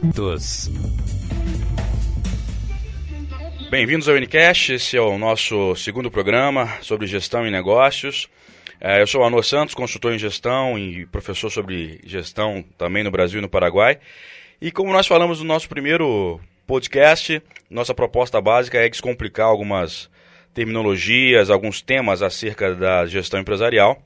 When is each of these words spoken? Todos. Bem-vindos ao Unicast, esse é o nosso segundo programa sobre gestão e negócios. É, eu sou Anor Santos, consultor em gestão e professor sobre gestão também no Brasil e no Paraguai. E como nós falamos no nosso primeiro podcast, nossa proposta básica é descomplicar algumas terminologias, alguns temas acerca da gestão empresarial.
Todos. 0.00 0.70
Bem-vindos 3.70 4.08
ao 4.08 4.14
Unicast, 4.14 4.72
esse 4.72 4.96
é 4.96 5.00
o 5.00 5.18
nosso 5.18 5.76
segundo 5.76 6.10
programa 6.10 6.78
sobre 6.80 7.06
gestão 7.06 7.46
e 7.46 7.50
negócios. 7.50 8.28
É, 8.80 9.02
eu 9.02 9.06
sou 9.06 9.22
Anor 9.22 9.44
Santos, 9.44 9.74
consultor 9.74 10.14
em 10.14 10.18
gestão 10.18 10.78
e 10.78 11.04
professor 11.06 11.50
sobre 11.50 12.00
gestão 12.04 12.64
também 12.78 13.04
no 13.04 13.10
Brasil 13.10 13.38
e 13.38 13.42
no 13.42 13.48
Paraguai. 13.48 13.98
E 14.60 14.72
como 14.72 14.92
nós 14.92 15.06
falamos 15.06 15.40
no 15.40 15.44
nosso 15.44 15.68
primeiro 15.68 16.40
podcast, 16.66 17.42
nossa 17.68 17.94
proposta 17.94 18.40
básica 18.40 18.78
é 18.78 18.88
descomplicar 18.88 19.46
algumas 19.46 20.08
terminologias, 20.54 21.50
alguns 21.50 21.82
temas 21.82 22.22
acerca 22.22 22.74
da 22.74 23.04
gestão 23.04 23.38
empresarial. 23.38 24.02